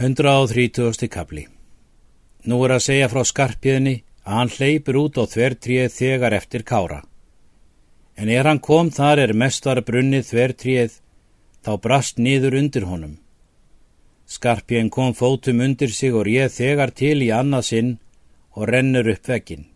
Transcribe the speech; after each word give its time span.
130. 0.00 1.10
kapli 1.12 1.42
Nú 2.48 2.56
er 2.64 2.72
að 2.72 2.84
segja 2.86 3.08
frá 3.12 3.20
skarpiðinni 3.28 3.98
að 4.24 4.38
hann 4.38 4.52
hleypur 4.54 4.96
út 4.96 5.18
á 5.20 5.28
þvertríið 5.28 5.92
þegar 5.92 6.36
eftir 6.38 6.64
kára. 6.70 7.02
En 8.16 8.32
er 8.32 8.48
hann 8.48 8.62
kom 8.64 8.88
þar 8.88 9.20
er 9.26 9.34
mestar 9.36 9.82
brunnið 9.84 10.24
þvertríið, 10.30 10.96
þá 11.60 11.72
brast 11.84 12.16
niður 12.16 12.56
undir 12.62 12.88
honum. 12.88 13.18
Skarpiðin 14.24 14.88
kom 14.88 15.12
fótum 15.12 15.60
undir 15.60 15.92
sig 15.92 16.16
og 16.16 16.24
réð 16.30 16.48
þegar 16.56 16.96
til 16.96 17.20
í 17.20 17.28
annað 17.28 17.68
sinn 17.68 17.94
og 18.56 18.72
rennur 18.72 19.12
upp 19.12 19.28
vekkin. 19.28 19.68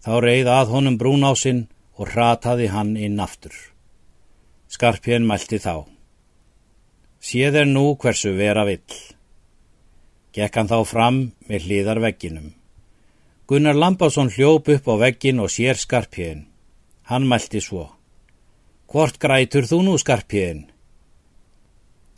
Þá 0.00 0.12
reið 0.24 0.54
að 0.56 0.76
honum 0.78 0.96
brún 0.96 1.28
á 1.28 1.36
sinn 1.36 1.66
og 2.00 2.08
rataði 2.16 2.72
hann 2.72 2.96
inn 2.96 3.20
aftur. 3.20 3.52
Skarpiðin 4.72 5.28
mælti 5.28 5.60
þá. 5.60 5.99
Séð 7.20 7.58
er 7.60 7.66
nú 7.68 7.98
hversu 8.00 8.32
vera 8.32 8.64
vill. 8.64 8.96
Gekk 10.32 10.54
hann 10.56 10.70
þá 10.70 10.78
fram 10.88 11.16
með 11.50 11.66
hlýðar 11.66 12.00
vegginum. 12.00 12.54
Gunnar 13.44 13.76
Lambásson 13.76 14.30
hljóp 14.32 14.70
upp 14.72 14.88
á 14.88 14.94
veggin 15.04 15.42
og 15.44 15.50
sér 15.52 15.76
skarpjöðin. 15.76 16.46
Hann 17.10 17.26
mælti 17.28 17.60
svo. 17.60 17.90
Hvort 18.88 19.20
grætur 19.20 19.68
þú 19.68 19.82
nú 19.84 19.98
skarpjöðin? 20.00 20.64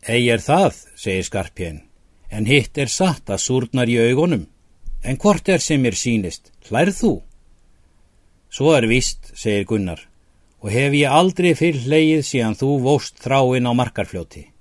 Egi 0.06 0.30
er 0.36 0.44
það, 0.44 0.78
segir 0.94 1.26
skarpjöðin, 1.26 1.82
en 2.30 2.46
hitt 2.46 2.78
er 2.78 2.90
satt 2.90 3.30
að 3.30 3.42
súrnar 3.42 3.90
í 3.90 3.98
augunum. 4.06 4.46
En 5.02 5.18
hvort 5.18 5.48
er 5.50 5.58
sem 5.58 5.82
er 5.86 5.98
sínist, 5.98 6.52
hlærð 6.68 6.94
þú? 7.00 7.12
Svo 8.54 8.70
er 8.76 8.86
vist, 8.86 9.32
segir 9.34 9.66
Gunnar, 9.66 10.06
og 10.62 10.70
hef 10.70 10.94
ég 10.94 11.10
aldrei 11.10 11.56
fyrr 11.58 11.82
leið 11.90 12.22
síðan 12.28 12.58
þú 12.60 12.76
vóst 12.86 13.18
þráinn 13.18 13.66
á 13.66 13.72
markarfljóti. 13.74 14.51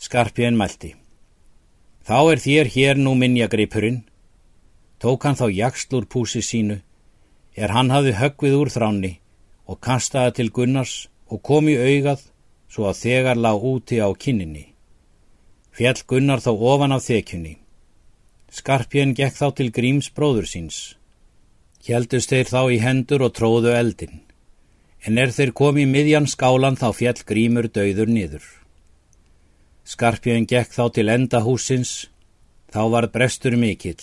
Skarpjén 0.00 0.56
mælti. 0.56 0.94
Þá 2.08 2.18
er 2.32 2.40
þér 2.40 2.68
hér 2.74 2.96
nú 2.96 3.12
minnjagripurinn. 3.20 4.00
Tók 5.00 5.24
hann 5.24 5.36
þá 5.36 5.46
jakst 5.52 5.92
úr 5.92 6.06
púsi 6.08 6.40
sínu, 6.40 6.80
er 7.56 7.72
hann 7.76 7.92
hafði 7.92 8.16
höggvið 8.16 8.56
úr 8.56 8.70
þráni 8.72 9.12
og 9.68 9.80
kastaði 9.84 10.32
til 10.38 10.50
Gunnars 10.56 10.94
og 11.28 11.42
kom 11.44 11.68
í 11.68 11.76
augað 11.76 12.24
svo 12.70 12.86
að 12.88 13.00
þegar 13.02 13.40
lág 13.44 13.64
úti 13.72 14.00
á 14.00 14.08
kinninni. 14.12 14.70
Fjall 15.76 16.00
Gunnar 16.06 16.40
þá 16.42 16.50
ofan 16.52 16.92
af 16.96 17.04
þekjunni. 17.06 17.54
Skarpjén 18.50 19.14
gekk 19.14 19.36
þá 19.36 19.46
til 19.58 19.68
Gríms 19.70 20.10
bróður 20.10 20.48
síns. 20.50 20.78
Hjeldust 21.84 22.32
þeir 22.32 22.48
þá 22.50 22.60
í 22.74 22.80
hendur 22.82 23.24
og 23.26 23.36
tróðu 23.36 23.72
eldin. 23.76 24.24
En 25.04 25.18
er 25.18 25.32
þeir 25.32 25.52
komið 25.56 25.92
miðjan 25.92 26.28
skálan 26.28 26.76
þá 26.80 26.88
fjall 26.96 27.20
Grímur 27.24 27.70
döður 27.72 28.10
niður. 28.10 28.59
Skarpjöðin 29.90 30.46
gekk 30.46 30.70
þá 30.70 30.84
til 30.94 31.08
enda 31.10 31.40
húsins, 31.42 32.06
þá 32.70 32.82
var 32.92 33.06
brestur 33.10 33.56
mikill, 33.58 33.98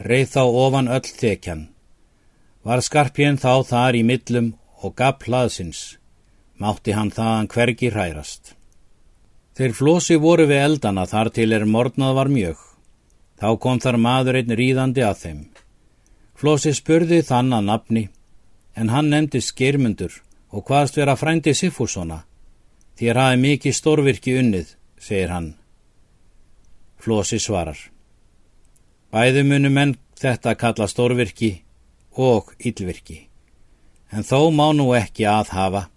reið 0.00 0.30
þá 0.32 0.42
ofan 0.62 0.88
öll 0.88 1.04
þekjan. 1.04 1.66
Var 2.64 2.80
Skarpjöðin 2.86 3.40
þá 3.42 3.52
þar 3.68 3.98
í 3.98 4.02
millum 4.08 4.48
og 4.80 4.96
gaf 4.96 5.26
hlaðsins, 5.26 5.82
mátti 6.56 6.96
hann 6.96 7.12
þaðan 7.12 7.50
hvergi 7.52 7.92
hrærast. 7.92 8.54
Þeir 9.52 9.76
flosi 9.76 10.16
voru 10.16 10.48
við 10.48 10.64
eldana 10.64 11.04
þar 11.04 11.34
til 11.36 11.50
er 11.52 11.68
mornað 11.68 12.16
var 12.16 12.32
mjög, 12.32 12.58
þá 13.36 13.48
kom 13.60 13.84
þar 13.84 14.00
maður 14.00 14.40
einn 14.40 14.56
ríðandi 14.56 15.04
að 15.04 15.24
þeim. 15.26 15.40
Flosi 16.40 16.72
spurði 16.72 17.20
þann 17.20 17.52
að 17.52 17.66
nafni, 17.68 18.08
en 18.80 18.88
hann 18.88 19.12
nefndi 19.12 19.44
skirmundur 19.44 20.22
og 20.48 20.64
hvaðst 20.64 20.96
vera 20.96 21.20
frændi 21.20 21.52
Siffúsona, 21.52 22.22
þér 22.96 23.20
hafi 23.20 23.42
mikið 23.44 23.76
stórvirki 23.76 24.40
unnið, 24.40 24.78
segir 25.02 25.32
hann. 25.34 25.54
Flósi 27.02 27.40
svarar. 27.42 27.78
Bæðu 29.12 29.42
munum 29.48 29.78
enn 29.82 29.96
þetta 30.22 30.54
kalla 30.54 30.86
stórvirki 30.88 31.50
og 32.16 32.52
yllvirki, 32.62 33.18
en 34.14 34.22
þó 34.22 34.52
má 34.54 34.68
nú 34.76 34.92
ekki 34.94 35.26
aðhafa. 35.26 35.88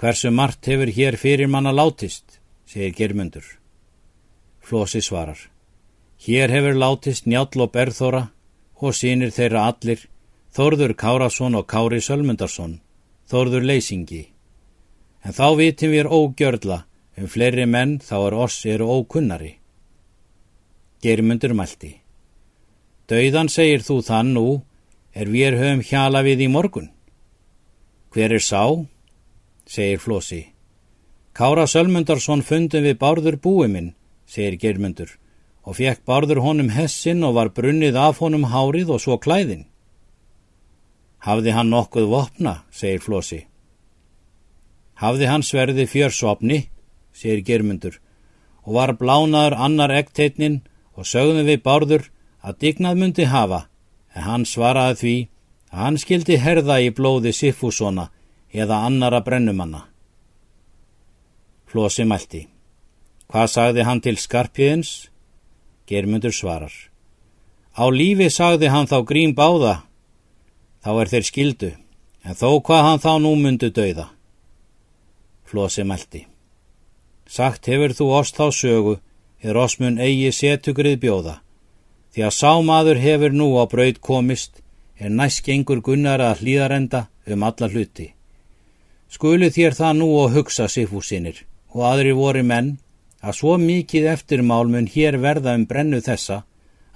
Hversu 0.00 0.32
margt 0.34 0.66
hefur 0.66 0.90
hér 0.96 1.18
fyrir 1.20 1.50
manna 1.52 1.70
látist, 1.70 2.40
segir 2.66 2.96
Germundur. 2.96 3.44
Flósi 4.64 5.02
svarar. 5.04 5.38
Hér 6.24 6.50
hefur 6.50 6.78
látist 6.78 7.26
njál 7.26 7.50
og 7.60 7.70
berðþóra 7.74 8.22
og 8.82 8.96
sínir 8.96 9.30
þeirra 9.30 9.68
allir, 9.70 10.08
Þórður 10.52 10.92
Kárasson 11.00 11.54
og 11.56 11.64
Kári 11.64 12.00
Sölmundarsson, 12.04 12.80
Þórður 13.30 13.64
Leysingi. 13.64 14.26
En 15.24 15.32
þá 15.32 15.46
vitum 15.56 15.94
við 15.94 16.10
ógjörla 16.12 16.82
Um 17.18 17.28
fleiri 17.28 17.66
menn 17.68 17.98
þá 18.00 18.16
er 18.26 18.34
oss 18.44 18.62
eru 18.66 18.88
ókunnari. 18.88 19.56
Germundur 21.02 21.52
mælti. 21.52 21.98
Dauðan 23.10 23.50
segir 23.52 23.82
þú 23.84 23.98
þann 24.06 24.32
nú, 24.36 24.46
er 25.12 25.28
við 25.28 25.58
höfum 25.60 25.82
hjala 25.84 26.22
við 26.24 26.46
í 26.46 26.48
morgun. 26.48 26.88
Hver 28.12 28.32
er 28.32 28.40
sá? 28.44 28.62
segir 29.66 30.00
Flósi. 30.00 30.46
Kára 31.32 31.66
Sölmundarsson 31.66 32.42
fundum 32.44 32.84
við 32.84 32.98
bárður 33.00 33.38
búi 33.40 33.68
minn, 33.68 33.94
segir 34.26 34.58
Germundur, 34.60 35.10
og 35.64 35.78
fekk 35.78 36.04
bárður 36.08 36.42
honum 36.44 36.72
hessin 36.72 37.24
og 37.24 37.36
var 37.38 37.52
brunnið 37.56 37.96
af 37.96 38.20
honum 38.20 38.48
hárið 38.52 38.92
og 38.92 39.00
svo 39.00 39.16
klæðin. 39.16 39.64
Hafði 41.24 41.54
hann 41.56 41.70
nokkuð 41.72 42.08
vopna, 42.10 42.54
segir 42.70 43.00
Flósi. 43.00 43.44
Hafði 45.00 45.28
hann 45.30 45.44
sverði 45.46 45.86
fjörsopni, 45.88 46.66
segir 47.12 47.44
Germundur, 47.46 47.98
og 48.64 48.74
var 48.78 48.94
blánaður 48.98 49.58
annar 49.58 49.92
ekteitnin 49.94 50.60
og 50.96 51.08
sögðum 51.08 51.46
við 51.48 51.62
bárður 51.64 52.08
að 52.42 52.58
dignað 52.64 52.98
myndi 53.00 53.28
hafa, 53.30 53.66
en 54.14 54.26
hann 54.28 54.44
svaraði 54.48 54.98
því 55.00 55.16
að 55.72 55.78
hann 55.84 55.98
skildi 55.98 56.38
herða 56.42 56.80
í 56.84 56.90
blóði 56.94 57.32
Siffúsona 57.32 58.08
eða 58.52 58.82
annara 58.86 59.22
brennumanna. 59.24 59.86
Flósi 61.66 62.04
mælti. 62.04 62.46
Hvað 63.32 63.46
sagði 63.48 63.84
hann 63.88 64.02
til 64.04 64.18
skarpiðins? 64.20 64.90
Germundur 65.88 66.34
svarar. 66.36 66.72
Á 67.72 67.88
lífi 67.88 68.28
sagði 68.28 68.68
hann 68.68 68.90
þá 68.90 68.98
grín 69.08 69.32
báða, 69.32 69.86
þá 70.84 70.90
er 71.00 71.12
þeir 71.14 71.24
skildu, 71.24 71.70
en 72.28 72.36
þó 72.36 72.60
hvað 72.60 72.84
hann 72.88 73.00
þá 73.00 73.12
nú 73.24 73.32
myndu 73.40 73.72
dauða. 73.72 74.10
Flósi 75.48 75.84
mælti. 75.88 76.26
Sagt 77.26 77.66
hefur 77.66 77.94
þú 77.96 78.08
ost 78.18 78.36
þá 78.36 78.46
sögu, 78.52 78.98
er 79.42 79.56
osmun 79.56 79.98
eigi 79.98 80.32
setugrið 80.32 80.98
bjóða. 81.04 81.36
Því 82.12 82.26
að 82.26 82.36
sámaður 82.38 82.98
hefur 83.02 83.32
nú 83.32 83.48
á 83.58 83.64
braud 83.66 84.00
komist, 84.00 84.60
er 84.98 85.10
næstgengur 85.10 85.80
gunnar 85.80 86.20
að 86.20 86.42
hlýðarenda 86.42 87.06
um 87.26 87.42
alla 87.42 87.68
hluti. 87.68 88.12
Skulu 89.12 89.48
þér 89.52 89.74
það 89.76 89.98
nú 89.98 90.08
að 90.22 90.36
hugsa 90.36 90.68
sifúsinir 90.68 91.42
og 91.72 91.84
aðri 91.88 92.12
voru 92.16 92.42
menn 92.44 92.76
að 93.22 93.36
svo 93.38 93.56
mikið 93.60 94.08
eftirmál 94.12 94.68
mun 94.68 94.88
hér 94.88 95.18
verða 95.20 95.56
um 95.58 95.66
brennu 95.68 96.00
þessa 96.04 96.42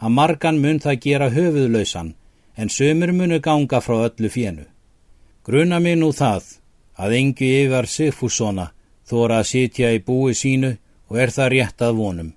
að 0.01 0.15
margan 0.19 0.61
mun 0.63 0.81
það 0.85 1.03
gera 1.05 1.29
höfuðlausan 1.33 2.15
en 2.57 2.73
sömur 2.73 3.13
munu 3.13 3.41
ganga 3.41 3.81
frá 3.85 3.99
öllu 4.09 4.31
fjennu. 4.33 4.65
Gruna 5.45 5.79
mig 5.81 5.99
nú 6.01 6.11
það 6.13 6.57
að 6.97 7.19
engi 7.21 7.51
yfar 7.63 7.87
sifúsona 7.87 8.71
þóra 9.07 9.41
að 9.41 9.49
sitja 9.51 9.93
í 9.95 10.03
búi 10.03 10.35
sínu 10.35 10.77
og 11.09 11.21
er 11.23 11.33
það 11.35 11.53
rétt 11.55 11.83
að 11.83 11.99
vonum. 12.01 12.33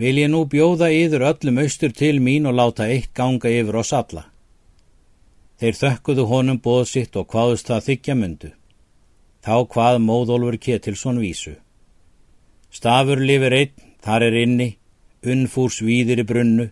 Vil 0.00 0.16
ég 0.16 0.30
nú 0.32 0.46
bjóða 0.48 0.88
yður 0.92 1.26
öllum 1.30 1.60
austur 1.60 1.92
til 1.92 2.20
mín 2.24 2.48
og 2.48 2.56
láta 2.56 2.88
eitt 2.88 3.12
ganga 3.14 3.50
yfir 3.52 3.76
oss 3.82 3.92
alla. 3.92 4.24
Þeir 5.60 5.76
þökkuðu 5.76 6.24
honum 6.30 6.60
bóð 6.64 6.86
sitt 6.88 7.16
og 7.20 7.28
hvaðust 7.28 7.68
það 7.68 7.86
þykja 7.88 8.14
myndu. 8.16 8.50
Þá 9.44 9.56
hvað 9.72 9.98
móðólfur 10.04 10.56
Ketilsson 10.56 11.20
vísu. 11.20 11.56
Stafur 12.70 13.20
lifir 13.20 13.56
einn, 13.56 13.74
þar 14.00 14.24
er 14.28 14.36
inni, 14.40 14.68
unnfús 15.20 15.80
víðir 15.84 16.22
í 16.22 16.26
brunnu, 16.28 16.66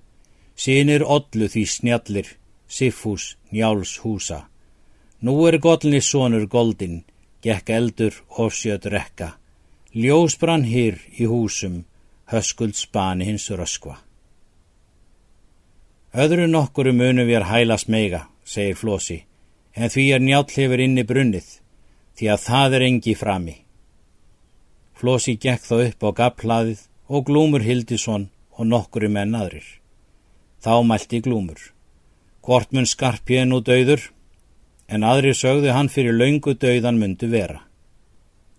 sínir 0.56 1.04
ollu 1.04 1.48
því 1.52 1.64
snjallir, 1.68 2.28
siffús 2.68 3.36
njáls 3.52 3.98
húsa. 4.04 4.46
Nú 5.20 5.34
er 5.48 5.58
gollnis 5.58 6.08
sonur 6.08 6.46
goldin, 6.46 7.02
gekk 7.48 7.70
eldur 7.72 8.14
og 8.36 8.52
sjöt 8.52 8.86
rekka. 8.92 9.34
Ljósbrann 9.96 10.66
hýr 10.68 11.00
í 11.16 11.24
húsum, 11.26 11.84
höskuld 12.28 12.76
spani 12.76 13.24
hins 13.24 13.48
röskva. 13.50 13.96
Öðru 16.12 16.48
nokkuru 16.48 16.92
munum 16.92 17.28
við 17.28 17.40
að 17.40 17.48
hæla 17.52 17.76
smega, 17.80 18.20
segir 18.44 18.76
Flósi, 18.76 19.22
en 19.76 19.92
því 19.92 20.04
er 20.14 20.22
njáll 20.24 20.48
hefur 20.54 20.80
inni 20.84 21.04
brunnið, 21.08 21.48
því 22.16 22.30
að 22.32 22.44
það 22.44 22.76
er 22.76 22.84
engi 22.88 23.14
frami. 23.14 23.56
Flósi 24.98 25.36
gekk 25.40 25.64
þá 25.64 25.74
upp 25.86 26.06
á 26.08 26.10
gaplaðið 26.20 26.80
og 27.08 27.26
Glúmur 27.28 27.64
Hildisson 27.64 28.28
og 28.58 28.66
nokkuru 28.66 29.08
menn 29.12 29.36
aðrir. 29.38 29.66
Þá 30.64 30.82
mælti 30.84 31.20
Glúmur. 31.24 31.60
Hvort 32.42 32.72
mun 32.72 32.88
skarpjön 32.88 33.54
út 33.54 33.68
auður? 33.68 34.08
En 34.88 35.05
aðri 35.05 35.35
sögðu 35.37 35.73
hann 35.76 35.90
fyrir 35.93 36.17
laungu 36.17 36.55
dauðan 36.56 36.99
myndu 37.00 37.29
vera. 37.31 37.62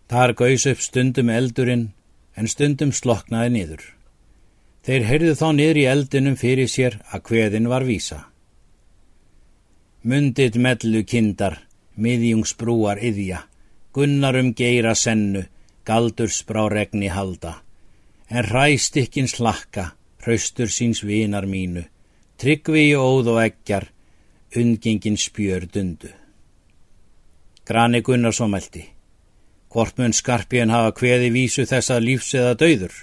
Þar 0.10 0.34
gaus 0.38 0.66
upp 0.70 0.82
stundum 0.82 1.30
eldurinn 1.30 1.90
en 2.38 2.48
stundum 2.48 2.92
sloknaði 2.94 3.54
niður. 3.54 3.84
Þeir 4.86 5.06
heyrðu 5.06 5.34
þá 5.38 5.48
niður 5.54 5.80
í 5.82 5.86
eldinum 5.92 6.38
fyrir 6.40 6.70
sér 6.72 7.00
að 7.14 7.24
hveðin 7.30 7.70
var 7.70 7.86
vísa. 7.86 8.24
Mundit 10.02 10.56
mellu 10.56 11.04
kindar, 11.04 11.60
miðjungsbrúar 12.00 13.02
yðja, 13.04 13.44
gunnarum 13.94 14.54
geira 14.56 14.94
sennu, 14.96 15.44
galdursbrá 15.84 16.70
regni 16.72 17.10
halda, 17.12 17.58
en 18.30 18.48
ræstikkin 18.48 19.28
slakka, 19.28 19.92
hraustur 20.24 20.72
síns 20.72 21.04
vinar 21.04 21.50
mínu, 21.50 21.84
tryggvi 22.40 22.88
í 22.94 22.96
óð 22.96 23.34
og 23.34 23.42
eggjar, 23.44 23.90
undgengin 24.56 25.20
spjör 25.20 25.68
dundu. 25.68 26.14
Grani 27.70 28.02
Gunnar 28.02 28.34
svo 28.34 28.48
meldi. 28.50 28.82
Hvort 29.70 30.00
mun 30.02 30.14
skarpjön 30.18 30.72
hafa 30.74 30.90
hveði 30.98 31.28
vísu 31.30 31.68
þessa 31.70 32.00
lífs 32.02 32.32
eða 32.34 32.56
dauður? 32.58 32.96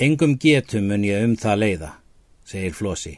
Engum 0.00 0.38
getum 0.40 0.86
mun 0.88 1.04
ég 1.04 1.26
um 1.26 1.34
það 1.36 1.60
leiða, 1.62 1.90
segir 2.48 2.72
Flósi. 2.78 3.12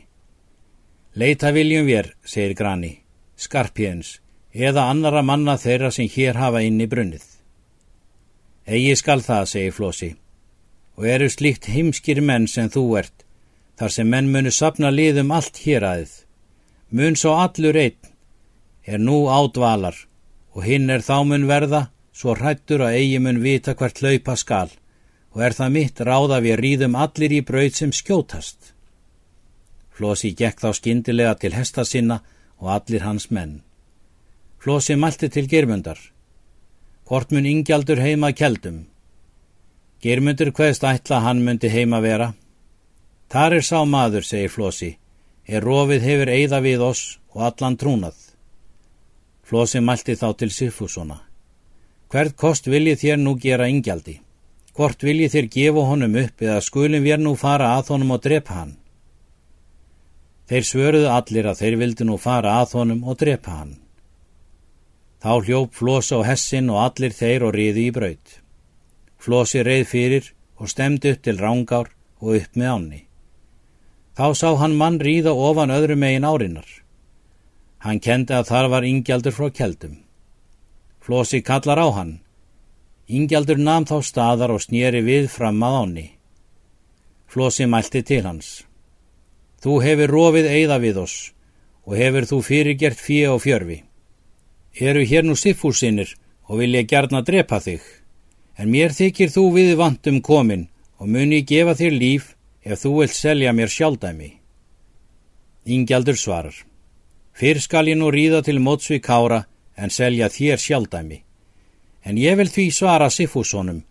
Leita 1.14 1.54
viljum 1.54 1.86
vér, 1.86 2.10
segir 2.26 2.56
Grani, 2.58 2.90
skarpjöns, 3.38 4.16
eða 4.50 4.88
annara 4.90 5.22
manna 5.22 5.54
þeirra 5.54 5.92
sem 5.94 6.10
hér 6.10 6.42
hafa 6.42 6.64
inn 6.66 6.82
í 6.82 6.90
brunnið. 6.90 7.26
Egi 8.66 8.98
skal 8.98 9.22
það, 9.22 9.46
segir 9.54 9.78
Flósi, 9.78 10.12
og 10.98 11.06
eru 11.06 11.30
slíkt 11.30 11.70
heimskir 11.70 12.18
menn 12.18 12.50
sem 12.50 12.66
þú 12.66 12.88
ert, 12.98 13.26
þar 13.78 13.94
sem 13.94 14.10
menn 14.10 14.34
munu 14.34 14.50
sapna 14.50 14.90
liðum 14.90 15.30
allt 15.30 15.62
hér 15.62 15.86
aðið. 15.86 16.22
Mun 16.90 17.14
svo 17.14 17.38
allur 17.38 17.78
einn, 17.78 18.09
er 18.84 18.98
nú 18.98 19.26
ádvalar 19.28 19.96
og 20.54 20.64
hinn 20.66 20.90
er 20.90 21.04
þá 21.04 21.16
mun 21.26 21.48
verða 21.48 21.86
svo 22.12 22.34
hrættur 22.34 22.84
að 22.86 22.98
eigi 23.00 23.18
mun 23.22 23.40
vita 23.42 23.74
hvert 23.74 24.00
hlaupa 24.02 24.36
skal 24.36 24.70
og 25.34 25.42
er 25.46 25.54
það 25.54 25.74
mitt 25.76 26.00
ráða 26.00 26.40
við 26.44 26.60
rýðum 26.60 26.96
allir 26.98 27.32
í 27.32 27.40
braud 27.46 27.76
sem 27.76 27.92
skjótast. 27.94 28.74
Flósi 29.94 30.32
gekk 30.34 30.62
þá 30.62 30.70
skindilega 30.74 31.34
til 31.38 31.52
hesta 31.54 31.84
sinna 31.84 32.20
og 32.58 32.72
allir 32.76 33.04
hans 33.06 33.28
menn. 33.30 33.60
Flósi 34.60 34.96
mælti 34.96 35.28
til 35.28 35.46
germundar. 35.48 35.98
Hvort 37.06 37.30
mun 37.32 37.46
ingjaldur 37.46 38.00
heima 38.02 38.32
keldum? 38.32 38.86
Germundur 40.02 40.50
hvaðst 40.56 40.84
ætla 40.88 41.20
hann 41.24 41.44
myndi 41.44 41.68
heima 41.68 42.00
vera? 42.00 42.32
Þar 43.30 43.60
er 43.60 43.64
sá 43.64 43.84
maður, 43.84 44.24
segir 44.26 44.50
Flósi, 44.50 44.90
er 45.46 45.62
rofið 45.62 46.02
hefur 46.02 46.32
eigða 46.34 46.60
við 46.64 46.82
oss 46.82 47.02
og 47.34 47.44
allan 47.50 47.76
trúnað. 47.78 48.29
Flósi 49.50 49.80
mælti 49.82 50.14
þá 50.14 50.28
til 50.38 50.52
Sifúsona. 50.54 51.16
Hvert 52.10 52.36
kost 52.38 52.68
viljið 52.70 53.00
þér 53.00 53.16
nú 53.18 53.32
gera 53.42 53.66
ingjaldi? 53.66 54.20
Hvort 54.78 55.02
viljið 55.02 55.32
þér 55.32 55.46
gefa 55.56 55.86
honum 55.88 56.12
upp 56.20 56.42
eða 56.44 56.60
skulum 56.62 57.02
við 57.02 57.24
nú 57.24 57.32
fara 57.38 57.72
að 57.74 57.88
honum 57.90 58.12
og 58.14 58.20
drepa 58.22 58.54
hann? 58.54 58.76
Þeir 60.46 60.66
svöruðu 60.68 61.08
allir 61.10 61.48
að 61.50 61.62
þeir 61.64 61.76
vildi 61.80 62.06
nú 62.06 62.18
fara 62.22 62.52
að 62.60 62.76
honum 62.78 63.00
og 63.02 63.18
drepa 63.18 63.56
hann. 63.56 63.72
Þá 65.18 65.32
hljóp 65.48 65.74
Flósi 65.80 66.14
á 66.14 66.20
hessin 66.30 66.70
og 66.70 66.78
allir 66.84 67.16
þeir 67.18 67.46
og 67.48 67.54
riði 67.58 67.88
í 67.88 67.94
braud. 67.96 68.36
Flósi 69.18 69.64
reið 69.66 69.86
fyrir 69.90 70.30
og 70.62 70.70
stemdi 70.70 71.10
upp 71.10 71.24
til 71.26 71.42
rángár 71.42 71.90
og 72.22 72.38
upp 72.38 72.54
með 72.54 72.70
ánni. 72.76 73.02
Þá 74.14 74.26
sá 74.30 74.48
hann 74.62 74.78
mann 74.78 75.02
ríða 75.02 75.34
ofan 75.34 75.74
öðru 75.74 75.98
megin 75.98 76.28
árinnar. 76.30 76.70
Hann 77.80 78.00
kendi 78.04 78.34
að 78.36 78.48
þar 78.50 78.68
var 78.74 78.84
yngjaldur 78.84 79.32
frá 79.32 79.48
keldum. 79.56 79.98
Flósi 81.00 81.40
kallar 81.40 81.80
á 81.80 81.88
hann. 81.96 82.20
Yngjaldur 83.08 83.58
nam 83.58 83.86
þá 83.88 83.96
staðar 84.04 84.52
og 84.54 84.60
snýri 84.60 85.00
við 85.02 85.30
fram 85.32 85.62
að 85.64 85.76
áni. 85.82 86.06
Flósi 87.26 87.66
mælti 87.66 88.02
til 88.04 88.24
hans. 88.26 88.50
Þú 89.64 89.80
hefur 89.84 90.12
rofið 90.12 90.50
eigða 90.50 90.78
við 90.84 91.00
oss 91.04 91.16
og 91.88 91.96
hefur 91.96 92.28
þú 92.28 92.38
fyrirgert 92.44 93.00
fíu 93.00 93.32
og 93.34 93.42
fjörfi. 93.44 93.80
Eru 94.76 95.02
hér 95.02 95.24
nú 95.26 95.34
siffúsinnir 95.34 96.14
og 96.46 96.60
vil 96.60 96.76
ég 96.76 96.88
gerna 96.88 97.22
drepa 97.26 97.58
þig, 97.64 97.80
en 98.60 98.70
mér 98.70 98.94
þykir 98.94 99.32
þú 99.32 99.44
við 99.56 99.76
vantum 99.80 100.20
komin 100.20 100.68
og 101.00 101.08
muni 101.08 101.42
gefa 101.42 101.74
þér 101.80 101.96
líf 101.96 102.34
ef 102.62 102.84
þú 102.84 102.96
vilt 103.00 103.16
selja 103.16 103.52
mér 103.56 103.72
sjálfdæmi. 103.72 104.30
Yngjaldur 105.66 106.18
svarar. 106.18 106.69
Fyrr 107.36 107.60
skal 107.60 107.88
ég 107.88 107.98
nú 107.98 108.10
ríða 108.12 108.42
til 108.44 108.60
mótsvi 108.60 109.00
kára 109.00 109.44
en 109.76 109.90
selja 109.90 110.28
þér 110.28 110.60
sjálfdæmi. 110.60 111.22
En 112.04 112.16
ég 112.16 112.36
vil 112.36 112.48
því 112.48 112.66
svara 112.72 113.10
Siffúsonum 113.10 113.82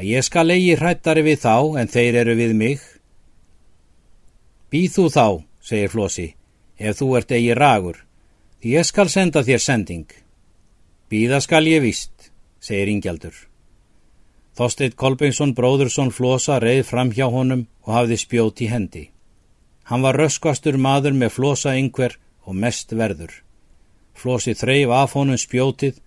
að 0.00 0.08
ég 0.14 0.24
skal 0.24 0.48
eigi 0.50 0.76
hrættari 0.80 1.24
við 1.24 1.42
þá 1.44 1.56
en 1.80 1.92
þeir 1.92 2.20
eru 2.22 2.36
við 2.38 2.54
mig. 2.56 2.80
Býð 4.72 4.94
þú 4.94 5.04
þá, 5.12 5.26
segir 5.60 5.92
Flósi, 5.92 6.26
ef 6.78 6.96
þú 7.00 7.08
ert 7.18 7.34
eigi 7.36 7.54
ragur, 7.58 7.98
því 8.60 8.74
ég 8.78 8.88
skal 8.88 9.08
senda 9.12 9.42
þér 9.44 9.60
sending. 9.60 10.08
Býða 11.10 11.40
skal 11.44 11.66
ég 11.68 11.82
vist, 11.84 12.30
segir 12.60 12.88
Ingjaldur. 12.88 13.34
Þorsteit 14.56 14.96
Kolbeinsson 14.96 15.52
bróðursson 15.56 16.12
Flósa 16.12 16.58
reið 16.60 16.84
fram 16.88 17.12
hjá 17.12 17.26
honum 17.32 17.66
og 17.86 17.94
hafði 17.96 18.18
spjót 18.20 18.60
í 18.64 18.70
hendi. 18.70 19.04
Hann 19.90 20.04
var 20.04 20.16
röskvastur 20.16 20.78
maður 20.78 21.16
með 21.16 21.34
Flósa 21.36 21.74
yngver 21.76 22.16
og 22.50 22.56
mest 22.58 22.92
verður. 22.98 23.30
Flósi 24.18 24.56
þreif 24.58 24.90
af 24.90 25.14
honum 25.14 25.38
spjótið 25.38 26.00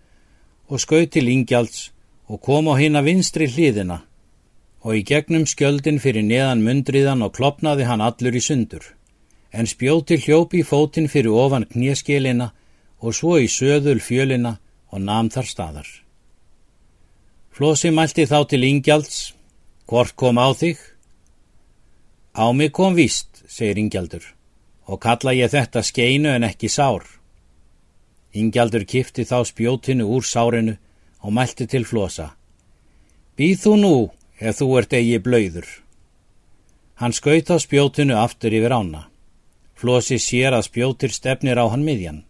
og 0.67 0.81
skauð 0.83 1.07
til 1.15 1.29
ingjalds 1.31 1.91
og 2.27 2.41
kom 2.43 2.67
á 2.67 2.75
hinn 2.81 2.99
að 2.99 3.07
vinstri 3.09 3.47
hliðina 3.47 4.01
og 4.83 4.99
í 4.99 5.05
gegnum 5.07 5.45
skjöldin 5.47 6.01
fyrir 6.03 6.27
neðan 6.27 6.65
mundriðan 6.65 7.23
og 7.23 7.33
klopnaði 7.37 7.87
hann 7.87 8.03
allur 8.03 8.35
í 8.35 8.43
sundur. 8.43 8.83
En 9.55 9.69
spjóti 9.69 10.19
hljópi 10.19 10.59
í 10.59 10.67
fótinn 10.67 11.07
fyrir 11.07 11.31
ofan 11.45 11.69
knieskilina 11.71 12.51
og 12.99 13.15
svo 13.15 13.37
í 13.39 13.47
söðul 13.47 14.01
fjölina 14.03 14.57
og 14.91 14.99
nam 15.07 15.31
þar 15.31 15.47
staðar. 15.47 15.89
Flósi 17.53 17.93
mælti 17.93 18.25
þá 18.27 18.39
til 18.49 18.63
ingjalds, 18.67 19.33
hvort 19.87 20.17
kom 20.19 20.41
á 20.41 20.51
þig? 20.57 20.75
Á 22.35 22.49
mig 22.51 22.73
kom 22.73 22.97
víst, 22.97 23.45
segir 23.47 23.79
ingjaldur 23.79 24.33
og 24.85 24.99
kalla 24.99 25.33
ég 25.33 25.51
þetta 25.51 25.83
skeinu 25.83 26.31
en 26.33 26.43
ekki 26.47 26.69
sár. 26.69 27.05
Ingjaldur 28.33 28.85
kifti 28.85 29.23
þá 29.29 29.43
spjótinu 29.45 30.07
úr 30.09 30.25
sárinu 30.25 30.75
og 31.21 31.33
mælti 31.33 31.67
til 31.67 31.85
flosa. 31.85 32.33
Býð 33.37 33.57
þú 33.63 33.73
nú 33.79 33.95
ef 34.39 34.59
þú 34.59 34.67
ert 34.79 34.93
eigi 34.93 35.19
blöyður. 35.23 35.67
Hann 36.99 37.13
skaut 37.13 37.49
á 37.49 37.57
spjótinu 37.57 38.17
aftur 38.17 38.53
yfir 38.53 38.73
ána. 38.73 39.07
Flosi 39.73 40.19
sér 40.19 40.53
að 40.53 40.67
spjótir 40.69 41.11
stefnir 41.11 41.59
á 41.59 41.65
hann 41.69 41.85
miðjan. 41.85 42.23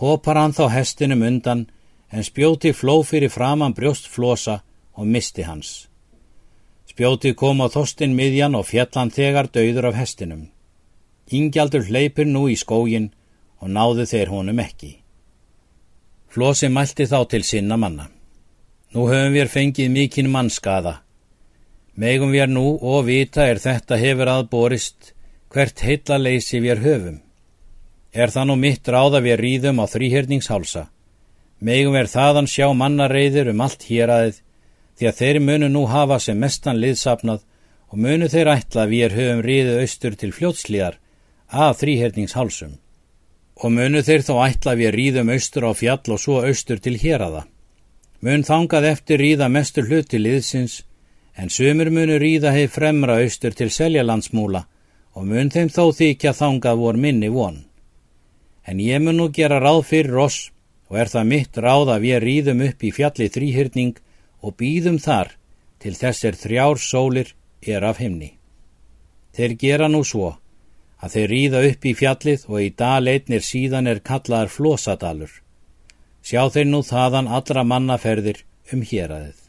Hopar 0.00 0.38
hann 0.40 0.54
þá 0.56 0.68
hestinum 0.72 1.22
undan 1.22 1.66
en 2.10 2.24
spjóti 2.24 2.72
fló 2.72 3.02
fyrir 3.02 3.30
framann 3.30 3.74
brjóst 3.74 4.08
flosa 4.08 4.62
og 4.94 5.06
misti 5.06 5.42
hans. 5.42 5.88
Spjóti 6.90 7.34
kom 7.34 7.62
á 7.64 7.66
þostin 7.66 8.14
miðjan 8.14 8.54
og 8.54 8.68
fjallan 8.70 9.10
þegar 9.10 9.50
döður 9.50 9.90
af 9.90 9.98
hestinum. 9.98 10.53
Ingjaldur 11.32 11.86
hleypur 11.88 12.26
nú 12.28 12.48
í 12.52 12.56
skógin 12.58 13.08
og 13.60 13.70
náðu 13.72 14.04
þeir 14.10 14.28
honum 14.28 14.60
ekki. 14.60 14.98
Flósi 16.28 16.68
mælti 16.68 17.06
þá 17.08 17.20
til 17.30 17.44
sinna 17.46 17.76
manna. 17.80 18.10
Nú 18.92 19.08
höfum 19.08 19.32
við 19.32 19.48
fengið 19.48 19.90
mikinn 19.90 20.30
mannskaða. 20.30 20.98
Megum 21.96 22.34
við 22.34 22.50
nú 22.50 22.66
og 22.76 23.06
vita 23.06 23.46
er 23.46 23.60
þetta 23.62 23.96
hefur 23.96 24.30
aðborist 24.32 25.14
hvert 25.54 25.80
heilla 25.80 26.18
leysi 26.18 26.60
við 26.60 26.82
höfum. 26.84 27.20
Er 28.12 28.30
það 28.34 28.48
nú 28.50 28.56
mitt 28.58 28.88
ráða 28.88 29.22
við 29.24 29.40
rýðum 29.40 29.80
á 29.80 29.86
þrýhjörningshálsa. 29.88 30.88
Megum 31.60 31.94
við 31.96 32.10
þaðan 32.12 32.50
sjá 32.50 32.66
mannareiðir 32.74 33.52
um 33.54 33.62
allt 33.64 33.86
hér 33.88 34.12
aðið 34.12 34.42
því 34.98 35.08
að 35.08 35.18
þeir 35.20 35.40
munu 35.40 35.70
nú 35.70 35.86
hafa 35.90 36.18
sem 36.20 36.38
mestan 36.38 36.78
liðsapnað 36.82 37.46
og 37.88 37.98
munu 37.98 38.28
þeir 38.28 38.52
ætla 38.52 38.84
við 38.90 39.16
höfum 39.16 39.42
rýðu 39.46 39.80
austur 39.80 40.18
til 40.18 40.34
fljótslíðar 40.34 40.98
að 41.50 41.76
þrýherningshálsum 41.82 42.78
og 43.54 43.70
munu 43.70 44.02
þeir 44.02 44.24
þó 44.26 44.34
ætla 44.44 44.74
við 44.78 44.94
ríðum 44.94 45.30
austur 45.34 45.68
á 45.70 45.72
fjall 45.78 46.14
og 46.14 46.20
svo 46.20 46.40
austur 46.42 46.80
til 46.82 46.96
héraða. 46.98 47.44
Mun 48.24 48.42
þangað 48.42 48.88
eftir 48.90 49.20
ríða 49.20 49.48
mestur 49.48 49.86
hluti 49.86 50.18
liðsins 50.18 50.82
en 51.38 51.50
sömur 51.50 51.90
munu 51.90 52.18
ríða 52.18 52.54
heið 52.54 52.70
fremra 52.74 53.20
austur 53.22 53.54
til 53.54 53.70
seljalandsmúla 53.70 54.64
og 55.14 55.28
mun 55.30 55.50
þeim 55.54 55.70
þó 55.70 55.92
þykja 55.94 56.34
þangað 56.34 56.80
vor 56.82 56.98
minni 56.98 57.30
von. 57.30 57.62
En 58.66 58.80
ég 58.80 59.02
mun 59.02 59.18
nú 59.20 59.30
gera 59.30 59.60
ráð 59.62 59.84
fyrir 59.90 60.18
oss 60.26 60.50
og 60.90 60.98
er 60.98 61.10
það 61.12 61.30
mitt 61.30 61.58
ráð 61.58 61.94
að 61.94 62.06
við 62.06 62.22
ríðum 62.24 62.64
upp 62.68 62.84
í 62.84 62.92
fjalli 62.94 63.28
þrýhyrning 63.30 63.98
og 64.42 64.56
býðum 64.58 64.98
þar 64.98 65.34
til 65.78 65.94
þessir 65.94 66.38
þrjár 66.38 66.80
sólir 66.80 67.34
er 67.62 67.84
af 67.84 68.00
himni. 68.02 68.34
Þeir 69.34 69.54
gera 69.60 69.88
nú 69.88 70.02
svo 70.04 70.36
að 71.04 71.14
þeir 71.14 71.32
ríða 71.34 71.62
upp 71.68 71.84
í 71.84 71.94
fjallið 72.00 72.44
og 72.48 72.58
í 72.64 72.68
dal 72.82 73.12
einnir 73.12 73.44
síðan 73.44 73.90
er 73.92 74.00
kallaðar 74.08 74.52
flósadalur. 74.56 75.32
Sjá 76.24 76.42
þeir 76.48 76.70
nú 76.70 76.80
þaðan 76.86 77.28
allra 77.38 77.64
mannaferðir 77.68 78.44
um 78.72 78.84
héræðið. 78.88 79.43